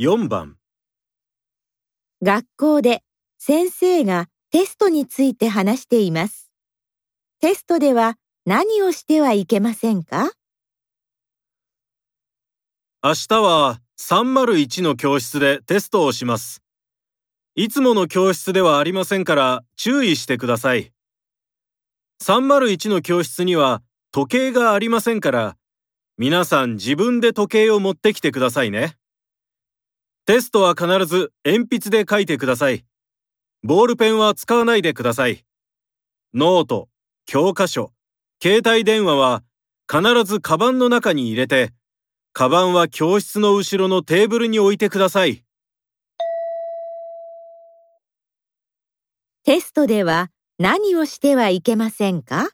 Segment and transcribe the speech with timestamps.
[0.00, 0.56] 4番
[2.20, 3.04] 学校で
[3.38, 6.50] 先生がテストについて話しています。
[7.40, 10.32] テストでは何をしてはいけませんか？
[13.04, 16.60] 明日は301の教室でテストをします。
[17.54, 20.92] いつもの教室ではありませんから注意してください。
[22.20, 25.56] 301の教室には時計がありませんから、
[26.18, 28.96] 皆さん自分で時計を持ってきてくださいね。
[30.26, 32.86] テストは必ず鉛筆で書いてください。
[33.62, 35.44] ボールペンは使わないでください。
[36.32, 36.88] ノート、
[37.26, 37.92] 教科書、
[38.42, 39.42] 携帯電話は
[39.86, 41.72] 必ずカバンの中に入れて、
[42.32, 45.44] カバンは教室の後ろのテーブルに置いてください。
[49.44, 52.48] テストでは何をしてはいけませんか？